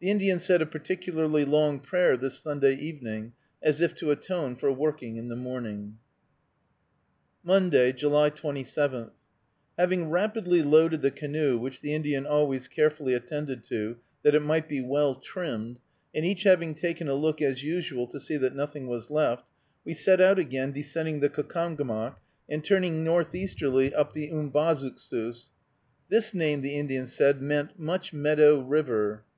[0.00, 4.72] The Indian said a particularly long prayer this Sunday evening, as if to atone for
[4.72, 5.98] working in the morning.
[7.44, 9.10] MONDAY, July 27.
[9.78, 14.66] Having rapidly loaded the canoe, which the Indian always carefully attended to, that it might
[14.66, 15.78] be well trimmed,
[16.14, 19.50] and each having taken a look, as usual, to see that nothing was left,
[19.84, 22.14] we set out again descending the Caucomgomoc,
[22.48, 25.50] and turning northeasterly up the Umbazookskus.
[26.08, 29.22] This name, the Indian said, meant Much Meadow River.